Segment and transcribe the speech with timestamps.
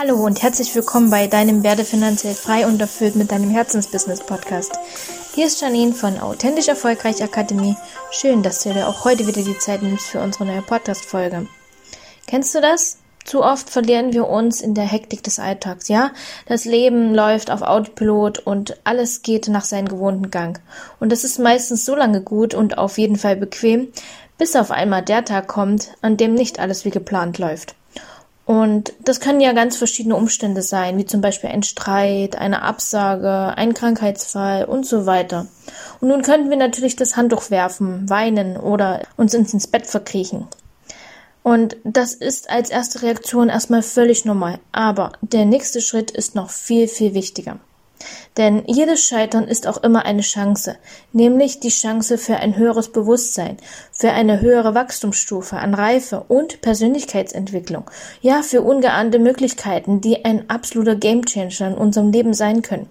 [0.00, 4.72] Hallo und herzlich willkommen bei deinem Werde finanziell frei und erfüllt mit deinem Herzensbusiness Podcast.
[5.34, 7.76] Hier ist Janine von Authentisch Erfolgreich Akademie.
[8.10, 11.46] Schön, dass du dir auch heute wieder die Zeit nimmst für unsere neue Podcast-Folge.
[12.26, 12.96] Kennst du das?
[13.26, 16.12] Zu oft verlieren wir uns in der Hektik des Alltags, ja?
[16.46, 20.62] Das Leben läuft auf Autopilot und alles geht nach seinem gewohnten Gang.
[20.98, 23.88] Und das ist meistens so lange gut und auf jeden Fall bequem,
[24.38, 27.74] bis auf einmal der Tag kommt, an dem nicht alles wie geplant läuft.
[28.50, 33.56] Und das können ja ganz verschiedene Umstände sein, wie zum Beispiel ein Streit, eine Absage,
[33.56, 35.46] ein Krankheitsfall und so weiter.
[36.00, 40.48] Und nun könnten wir natürlich das Handtuch werfen, weinen oder uns ins Bett verkriechen.
[41.44, 44.58] Und das ist als erste Reaktion erstmal völlig normal.
[44.72, 47.60] Aber der nächste Schritt ist noch viel, viel wichtiger.
[48.36, 50.76] Denn jedes Scheitern ist auch immer eine Chance,
[51.12, 53.58] nämlich die Chance für ein höheres Bewusstsein,
[53.92, 57.90] für eine höhere Wachstumsstufe an Reife und Persönlichkeitsentwicklung,
[58.20, 62.88] ja, für ungeahnte Möglichkeiten, die ein absoluter Gamechanger in unserem Leben sein können.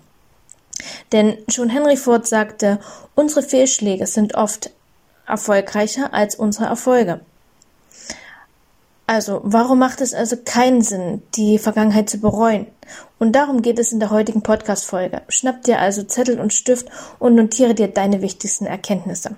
[1.11, 2.79] Denn schon Henry Ford sagte,
[3.15, 4.71] unsere Fehlschläge sind oft
[5.25, 7.21] erfolgreicher als unsere Erfolge.
[9.09, 12.67] Also, warum macht es also keinen Sinn, die Vergangenheit zu bereuen?
[13.17, 15.23] Und darum geht es in der heutigen Podcast-Folge.
[15.29, 19.31] Schnapp dir also Zettel und Stift und notiere dir deine wichtigsten Erkenntnisse.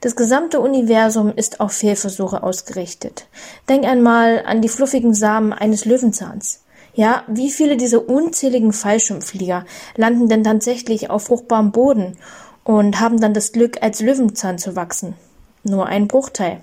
[0.00, 3.28] Das gesamte Universum ist auf Fehlversuche ausgerichtet.
[3.68, 6.64] Denk einmal an die fluffigen Samen eines Löwenzahns.
[6.92, 9.64] Ja, wie viele dieser unzähligen Fallschirmflieger
[9.94, 12.18] landen denn tatsächlich auf fruchtbarem Boden
[12.64, 15.14] und haben dann das Glück, als Löwenzahn zu wachsen?
[15.62, 16.62] Nur ein Bruchteil.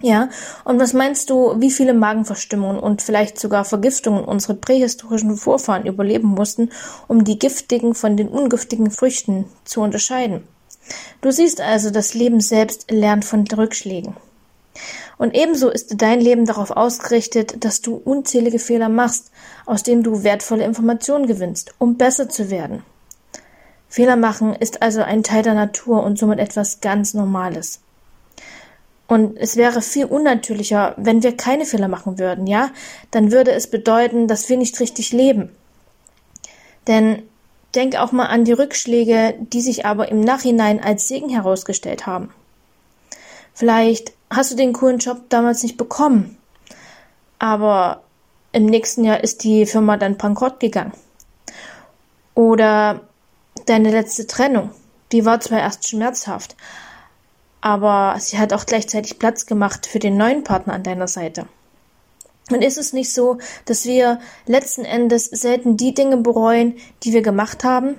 [0.00, 0.28] Ja,
[0.64, 6.28] und was meinst du, wie viele Magenverstimmungen und vielleicht sogar Vergiftungen unsere prähistorischen Vorfahren überleben
[6.28, 6.70] mussten,
[7.08, 10.44] um die giftigen von den ungiftigen Früchten zu unterscheiden?
[11.20, 14.14] Du siehst also, das Leben selbst lernt von Rückschlägen.
[15.18, 19.32] Und ebenso ist dein Leben darauf ausgerichtet, dass du unzählige Fehler machst,
[19.66, 22.84] aus denen du wertvolle Informationen gewinnst, um besser zu werden.
[23.88, 27.80] Fehler machen ist also ein Teil der Natur und somit etwas ganz Normales.
[29.08, 32.70] Und es wäre viel unnatürlicher, wenn wir keine Fehler machen würden, ja?
[33.10, 35.50] Dann würde es bedeuten, dass wir nicht richtig leben.
[36.86, 37.22] Denn
[37.74, 42.30] denk auch mal an die Rückschläge, die sich aber im Nachhinein als Segen herausgestellt haben.
[43.54, 46.36] Vielleicht hast du den coolen Job damals nicht bekommen,
[47.38, 48.02] aber
[48.52, 50.92] im nächsten Jahr ist die Firma dann bankrott gegangen.
[52.34, 53.00] Oder
[53.66, 54.70] deine letzte Trennung,
[55.12, 56.56] die war zwar erst schmerzhaft,
[57.60, 61.46] aber sie hat auch gleichzeitig Platz gemacht für den neuen Partner an deiner Seite.
[62.50, 67.22] Und ist es nicht so, dass wir letzten Endes selten die Dinge bereuen, die wir
[67.22, 67.96] gemacht haben?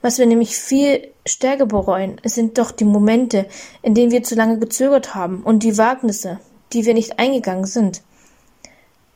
[0.00, 3.46] Was wir nämlich viel stärker bereuen, sind doch die Momente,
[3.82, 6.40] in denen wir zu lange gezögert haben und die Wagnisse,
[6.72, 8.02] die wir nicht eingegangen sind.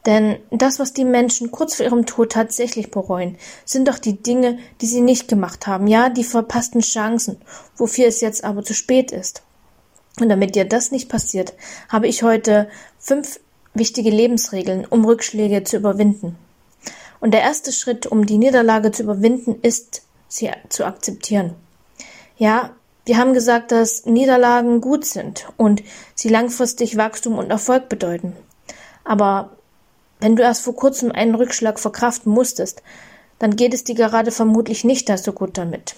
[0.06, 4.58] Denn das, was die Menschen kurz vor ihrem Tod tatsächlich bereuen, sind doch die Dinge,
[4.80, 7.40] die sie nicht gemacht haben, ja, die verpassten Chancen,
[7.76, 9.42] wofür es jetzt aber zu spät ist.
[10.20, 11.54] Und damit dir das nicht passiert,
[11.88, 12.68] habe ich heute
[12.98, 13.38] fünf
[13.74, 16.36] wichtige Lebensregeln, um Rückschläge zu überwinden.
[17.20, 21.54] Und der erste Schritt, um die Niederlage zu überwinden, ist, sie zu akzeptieren.
[22.36, 22.74] Ja,
[23.04, 25.82] wir haben gesagt, dass Niederlagen gut sind und
[26.14, 28.36] sie langfristig Wachstum und Erfolg bedeuten.
[29.04, 29.56] Aber
[30.22, 32.82] wenn du erst vor kurzem einen Rückschlag verkraften musstest,
[33.38, 35.96] dann geht es dir gerade vermutlich nicht so gut damit.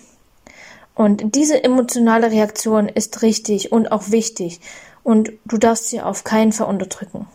[0.94, 4.60] Und diese emotionale Reaktion ist richtig und auch wichtig
[5.02, 7.26] und du darfst sie auf keinen Fall unterdrücken.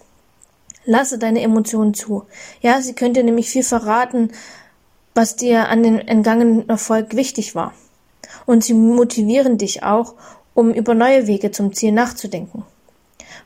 [0.85, 2.23] Lasse deine Emotionen zu.
[2.61, 4.31] Ja, sie können dir nämlich viel verraten,
[5.13, 7.73] was dir an den entgangenen Erfolg wichtig war.
[8.45, 10.15] Und sie motivieren dich auch,
[10.55, 12.63] um über neue Wege zum Ziel nachzudenken.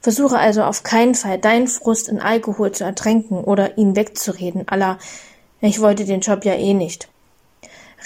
[0.03, 5.00] Versuche also auf keinen Fall deinen Frust in Alkohol zu ertränken oder ihn wegzureden, aller
[5.62, 7.08] ich wollte den Job ja eh nicht.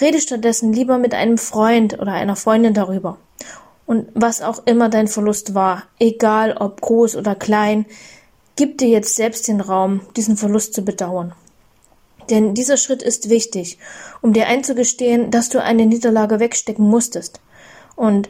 [0.00, 3.18] Rede stattdessen lieber mit einem Freund oder einer Freundin darüber.
[3.84, 7.84] Und was auch immer dein Verlust war, egal ob groß oder klein,
[8.54, 11.32] gib dir jetzt selbst den Raum, diesen Verlust zu bedauern.
[12.30, 13.78] Denn dieser Schritt ist wichtig,
[14.20, 17.40] um dir einzugestehen, dass du eine Niederlage wegstecken musstest.
[17.96, 18.28] Und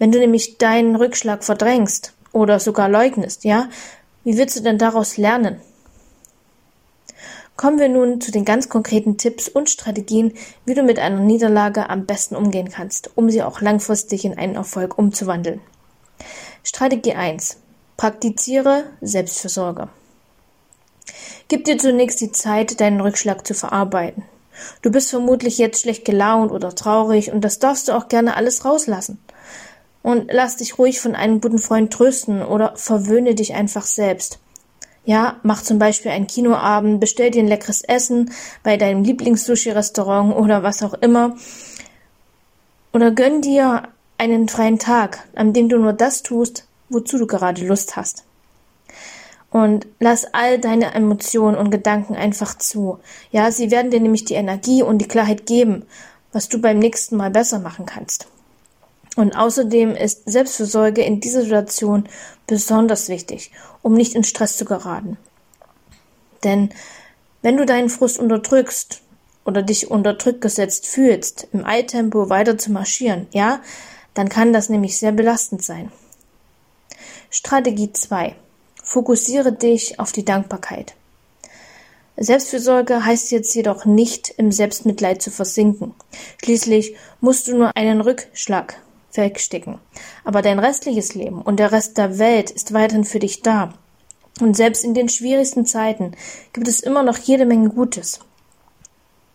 [0.00, 3.68] wenn du nämlich deinen Rückschlag verdrängst, oder sogar leugnest, ja?
[4.24, 5.60] Wie willst du denn daraus lernen?
[7.56, 10.32] Kommen wir nun zu den ganz konkreten Tipps und Strategien,
[10.64, 14.54] wie du mit einer Niederlage am besten umgehen kannst, um sie auch langfristig in einen
[14.54, 15.60] Erfolg umzuwandeln.
[16.62, 17.56] Strategie 1.
[17.96, 19.88] Praktiziere Selbstfürsorge.
[21.48, 24.22] Gib dir zunächst die Zeit, deinen Rückschlag zu verarbeiten.
[24.82, 28.64] Du bist vermutlich jetzt schlecht gelaunt oder traurig und das darfst du auch gerne alles
[28.64, 29.18] rauslassen.
[30.08, 34.38] Und lass dich ruhig von einem guten Freund trösten oder verwöhne dich einfach selbst.
[35.04, 38.30] Ja, mach zum Beispiel einen Kinoabend, bestell dir ein leckeres Essen
[38.62, 41.36] bei deinem Lieblings-Sushi-Restaurant oder was auch immer.
[42.94, 43.82] Oder gönn dir
[44.16, 48.24] einen freien Tag, an dem du nur das tust, wozu du gerade Lust hast.
[49.50, 52.98] Und lass all deine Emotionen und Gedanken einfach zu.
[53.30, 55.84] Ja, sie werden dir nämlich die Energie und die Klarheit geben,
[56.32, 58.26] was du beim nächsten Mal besser machen kannst.
[59.18, 62.08] Und außerdem ist Selbstfürsorge in dieser Situation
[62.46, 63.50] besonders wichtig,
[63.82, 65.18] um nicht in Stress zu geraten.
[66.44, 66.68] Denn
[67.42, 69.02] wenn du deinen Frust unterdrückst
[69.44, 73.60] oder dich unter Druck gesetzt fühlst, im Eiltempo weiter zu marschieren, ja,
[74.14, 75.90] dann kann das nämlich sehr belastend sein.
[77.28, 78.36] Strategie 2.
[78.84, 80.94] Fokussiere dich auf die Dankbarkeit.
[82.16, 85.96] Selbstfürsorge heißt jetzt jedoch nicht, im Selbstmitleid zu versinken.
[86.40, 88.80] Schließlich musst du nur einen Rückschlag
[89.12, 89.78] wegstecken.
[90.24, 93.74] Aber dein restliches Leben und der Rest der Welt ist weiterhin für dich da.
[94.40, 96.12] Und selbst in den schwierigsten Zeiten
[96.52, 98.20] gibt es immer noch jede Menge Gutes.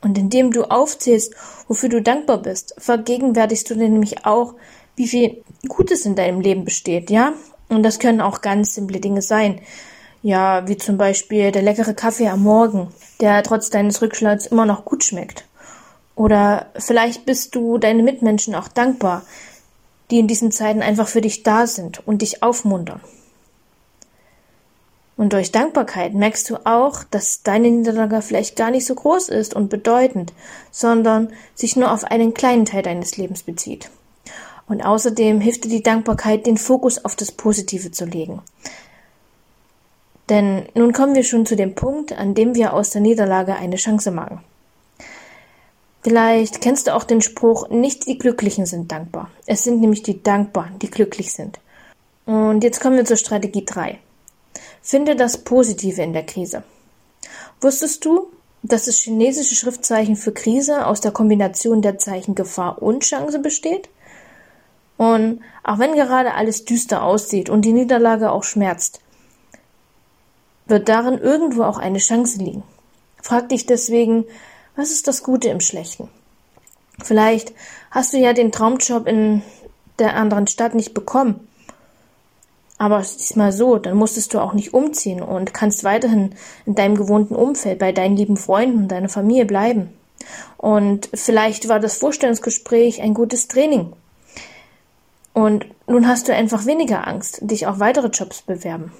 [0.01, 1.33] Und indem du aufzählst,
[1.67, 4.55] wofür du dankbar bist, vergegenwärtigst du dir nämlich auch,
[4.95, 7.33] wie viel Gutes in deinem Leben besteht, ja?
[7.69, 9.61] Und das können auch ganz simple Dinge sein.
[10.21, 12.89] Ja, wie zum Beispiel der leckere Kaffee am Morgen,
[13.19, 15.45] der trotz deines Rückschlags immer noch gut schmeckt.
[16.15, 19.23] Oder vielleicht bist du deinen Mitmenschen auch dankbar,
[20.13, 22.99] die in diesen Zeiten einfach für dich da sind und dich aufmuntern.
[25.17, 29.55] Und durch Dankbarkeit merkst du auch, dass deine Niederlage vielleicht gar nicht so groß ist
[29.55, 30.31] und bedeutend,
[30.69, 33.89] sondern sich nur auf einen kleinen Teil deines Lebens bezieht.
[34.67, 38.43] Und außerdem hilft dir die Dankbarkeit, den Fokus auf das Positive zu legen.
[40.29, 43.77] Denn nun kommen wir schon zu dem Punkt, an dem wir aus der Niederlage eine
[43.77, 44.43] Chance machen.
[46.03, 49.31] Vielleicht kennst du auch den Spruch, nicht die Glücklichen sind dankbar.
[49.45, 51.59] Es sind nämlich die Dankbaren, die glücklich sind.
[52.25, 53.99] Und jetzt kommen wir zur Strategie 3.
[54.81, 56.63] Finde das Positive in der Krise.
[57.61, 58.27] Wusstest du,
[58.63, 63.89] dass das chinesische Schriftzeichen für Krise aus der Kombination der Zeichen Gefahr und Chance besteht?
[64.97, 68.99] Und auch wenn gerade alles düster aussieht und die Niederlage auch schmerzt,
[70.65, 72.63] wird darin irgendwo auch eine Chance liegen.
[73.21, 74.25] Frag dich deswegen,
[74.75, 76.09] was ist das Gute im Schlechten?
[77.01, 77.53] Vielleicht
[77.91, 79.41] hast du ja den Traumjob in
[79.99, 81.47] der anderen Stadt nicht bekommen.
[82.77, 86.35] Aber diesmal so, dann musstest du auch nicht umziehen und kannst weiterhin
[86.65, 89.93] in deinem gewohnten Umfeld bei deinen lieben Freunden und deiner Familie bleiben.
[90.57, 93.93] Und vielleicht war das Vorstellungsgespräch ein gutes Training.
[95.33, 98.91] Und nun hast du einfach weniger Angst, dich auf weitere Jobs bewerben.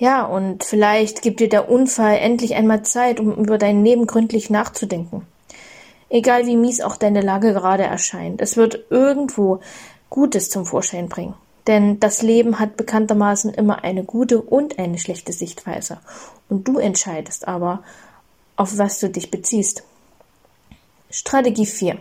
[0.00, 4.48] Ja, und vielleicht gibt dir der Unfall endlich einmal Zeit, um über dein Leben gründlich
[4.48, 5.26] nachzudenken.
[6.08, 9.60] Egal wie mies auch deine Lage gerade erscheint, es wird irgendwo
[10.08, 11.34] Gutes zum Vorschein bringen.
[11.66, 15.98] Denn das Leben hat bekanntermaßen immer eine gute und eine schlechte Sichtweise.
[16.48, 17.84] Und du entscheidest aber,
[18.56, 19.82] auf was du dich beziehst.
[21.10, 21.98] Strategie 4.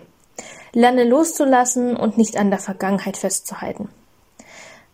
[0.72, 3.90] Lerne loszulassen und nicht an der Vergangenheit festzuhalten.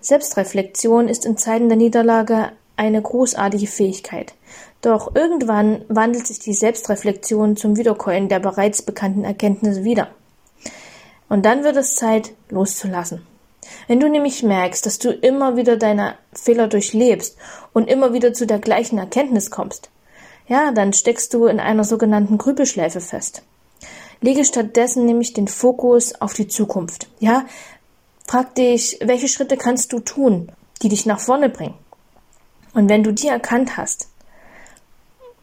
[0.01, 4.33] Selbstreflexion ist in Zeiten der Niederlage eine großartige Fähigkeit.
[4.81, 10.09] Doch irgendwann wandelt sich die Selbstreflexion zum Wiederkäuen der bereits bekannten Erkenntnisse wieder.
[11.27, 13.25] Und dann wird es Zeit, loszulassen.
[13.87, 17.37] Wenn du nämlich merkst, dass du immer wieder deine Fehler durchlebst
[17.73, 19.89] und immer wieder zu der gleichen Erkenntnis kommst,
[20.47, 23.41] ja, dann steckst du in einer sogenannten Grübelschleife fest.
[24.21, 27.07] Lege stattdessen nämlich den Fokus auf die Zukunft.
[27.19, 27.45] Ja,
[28.27, 31.75] frag dich, welche Schritte kannst du tun, die dich nach vorne bringen?
[32.75, 34.09] Und wenn du die erkannt hast,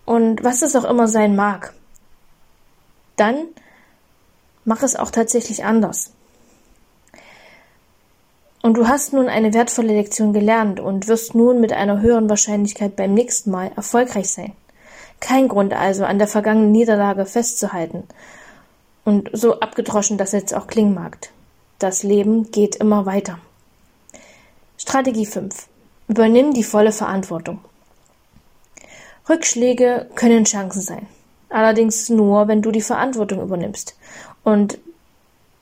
[0.04, 1.72] und was es auch immer sein mag,
[3.16, 3.46] dann
[4.64, 6.12] mach es auch tatsächlich anders.
[8.62, 12.94] Und du hast nun eine wertvolle Lektion gelernt und wirst nun mit einer höheren Wahrscheinlichkeit
[12.96, 14.52] beim nächsten Mal erfolgreich sein.
[15.18, 18.04] Kein Grund also, an der vergangenen Niederlage festzuhalten.
[19.04, 21.16] Und so abgedroschen das jetzt auch klingen mag.
[21.78, 23.38] Das Leben geht immer weiter.
[24.76, 25.68] Strategie 5.
[26.12, 27.61] Übernimm die volle Verantwortung.
[29.31, 31.07] Rückschläge können Chancen sein.
[31.49, 33.97] Allerdings nur, wenn du die Verantwortung übernimmst.
[34.45, 34.76] Und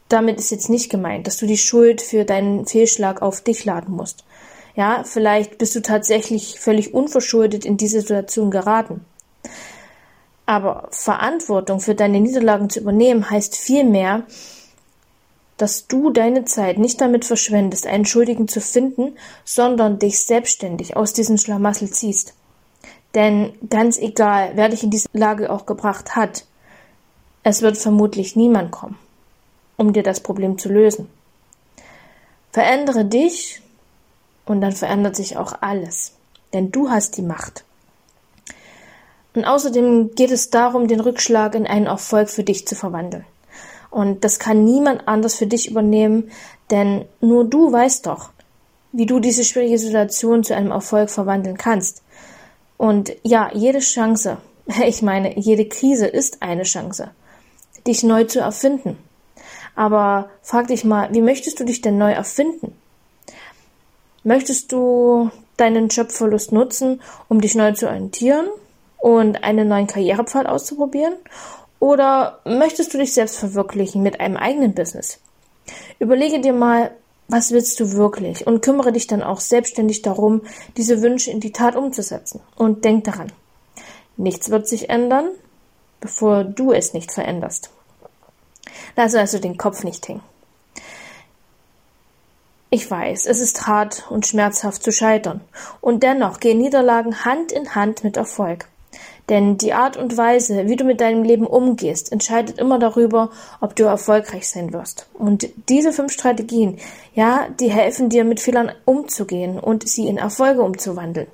[0.09, 3.95] damit ist jetzt nicht gemeint, dass du die Schuld für deinen Fehlschlag auf dich laden
[3.95, 4.25] musst.
[4.75, 9.05] Ja, vielleicht bist du tatsächlich völlig unverschuldet in diese Situation geraten.
[10.47, 14.25] Aber Verantwortung für deine Niederlagen zu übernehmen heißt vielmehr,
[15.61, 21.13] dass du deine Zeit nicht damit verschwendest, einen Schuldigen zu finden, sondern dich selbstständig aus
[21.13, 22.35] diesem Schlamassel ziehst.
[23.15, 26.45] Denn ganz egal, wer dich in diese Lage auch gebracht hat,
[27.43, 28.99] es wird vermutlich niemand kommen,
[29.77, 31.09] um dir das Problem zu lösen.
[32.53, 33.61] Verändere dich
[34.47, 36.15] und dann verändert sich auch alles.
[36.53, 37.65] denn du hast die Macht.
[39.35, 43.25] Und außerdem geht es darum, den Rückschlag in einen Erfolg für dich zu verwandeln.
[43.91, 46.31] Und das kann niemand anders für dich übernehmen,
[46.71, 48.31] denn nur du weißt doch,
[48.93, 52.03] wie du diese schwierige Situation zu einem Erfolg verwandeln kannst.
[52.77, 54.39] Und ja, jede Chance,
[54.87, 57.11] ich meine, jede Krise ist eine Chance,
[57.87, 58.97] dich neu zu erfinden.
[59.75, 62.75] Aber frag dich mal, wie möchtest du dich denn neu erfinden?
[64.23, 68.47] Möchtest du deinen Jobverlust nutzen, um dich neu zu orientieren
[68.99, 71.15] und einen neuen Karrierepfad auszuprobieren?
[71.81, 75.19] Oder möchtest du dich selbst verwirklichen mit einem eigenen Business?
[75.99, 76.93] Überlege dir mal,
[77.27, 80.43] was willst du wirklich und kümmere dich dann auch selbstständig darum,
[80.77, 82.41] diese Wünsche in die Tat umzusetzen.
[82.57, 83.33] Und denk daran,
[84.17, 85.29] nichts wird sich ändern,
[86.01, 87.71] bevor du es nicht veränderst.
[88.97, 90.23] Lass also den Kopf nicht hängen.
[92.69, 95.41] Ich weiß, es ist hart und schmerzhaft zu scheitern,
[95.81, 98.69] und dennoch gehen Niederlagen Hand in Hand mit Erfolg.
[99.31, 103.77] Denn die Art und Weise, wie du mit deinem Leben umgehst, entscheidet immer darüber, ob
[103.77, 105.07] du erfolgreich sein wirst.
[105.15, 106.79] Und diese fünf Strategien,
[107.15, 111.29] ja, die helfen dir, mit Fehlern umzugehen und sie in Erfolge umzuwandeln.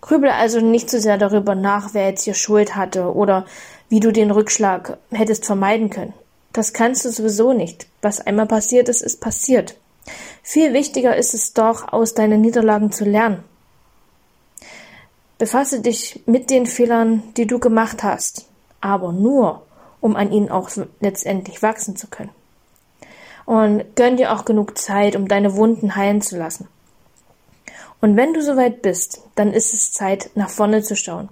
[0.00, 3.46] Grübel also nicht so sehr darüber nach, wer jetzt hier Schuld hatte oder
[3.88, 6.14] wie du den Rückschlag hättest vermeiden können.
[6.52, 7.86] Das kannst du sowieso nicht.
[8.02, 9.76] Was einmal passiert ist, ist passiert.
[10.42, 13.44] Viel wichtiger ist es doch, aus deinen Niederlagen zu lernen.
[15.44, 18.46] Befasse dich mit den Fehlern, die du gemacht hast,
[18.80, 19.60] aber nur,
[20.00, 20.70] um an ihnen auch
[21.00, 22.30] letztendlich wachsen zu können.
[23.44, 26.66] Und gönn dir auch genug Zeit, um deine Wunden heilen zu lassen.
[28.00, 31.28] Und wenn du soweit bist, dann ist es Zeit, nach vorne zu schauen.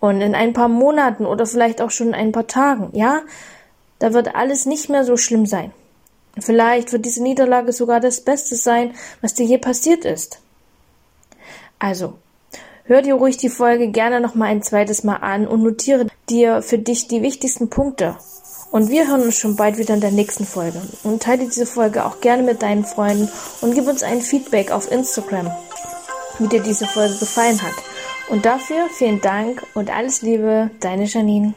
[0.00, 3.20] Und in ein paar Monaten oder vielleicht auch schon in ein paar Tagen, ja,
[3.98, 5.70] da wird alles nicht mehr so schlimm sein.
[6.38, 10.40] Vielleicht wird diese Niederlage sogar das Beste sein, was dir je passiert ist.
[11.78, 12.16] Also,
[12.88, 16.62] hör dir ruhig die Folge gerne noch mal ein zweites Mal an und notiere dir
[16.62, 18.16] für dich die wichtigsten Punkte.
[18.70, 20.80] Und wir hören uns schon bald wieder in der nächsten Folge.
[21.04, 23.30] Und teile diese Folge auch gerne mit deinen Freunden
[23.60, 25.50] und gib uns ein Feedback auf Instagram,
[26.38, 27.74] wie dir diese Folge gefallen hat.
[28.30, 31.54] Und dafür vielen Dank und alles Liebe, deine Janine.